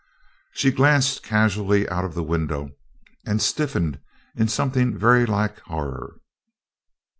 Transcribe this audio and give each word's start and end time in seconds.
She 0.53 0.71
glanced 0.71 1.21
casually 1.21 1.87
out 1.87 2.03
of 2.05 2.15
the 2.15 2.23
window 2.23 2.71
and 3.23 3.39
stiffened 3.39 3.99
in 4.35 4.47
something 4.47 4.97
very 4.97 5.27
like 5.27 5.59
horror. 5.59 6.15